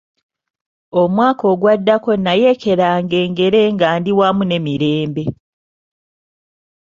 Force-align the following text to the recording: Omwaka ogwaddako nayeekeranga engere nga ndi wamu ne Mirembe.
Omwaka 1.01 1.43
ogwaddako 1.53 2.11
nayeekeranga 2.25 3.15
engere 3.25 3.61
nga 3.73 3.87
ndi 3.99 4.11
wamu 4.19 4.43
ne 4.45 4.57
Mirembe. 4.65 5.23